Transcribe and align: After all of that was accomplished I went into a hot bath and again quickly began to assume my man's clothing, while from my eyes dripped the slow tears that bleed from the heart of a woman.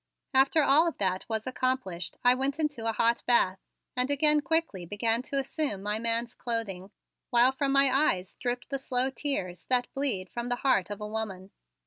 After 0.33 0.63
all 0.63 0.87
of 0.87 0.97
that 0.97 1.29
was 1.29 1.45
accomplished 1.45 2.17
I 2.23 2.33
went 2.33 2.57
into 2.59 2.87
a 2.87 2.91
hot 2.91 3.21
bath 3.27 3.59
and 3.95 4.09
again 4.09 4.41
quickly 4.41 4.83
began 4.83 5.21
to 5.21 5.37
assume 5.37 5.83
my 5.83 5.99
man's 5.99 6.33
clothing, 6.33 6.89
while 7.29 7.51
from 7.51 7.71
my 7.71 7.87
eyes 8.11 8.35
dripped 8.37 8.71
the 8.71 8.79
slow 8.79 9.11
tears 9.11 9.67
that 9.67 9.93
bleed 9.93 10.31
from 10.31 10.49
the 10.49 10.55
heart 10.65 10.89
of 10.89 11.01
a 11.01 11.07
woman. 11.07 11.51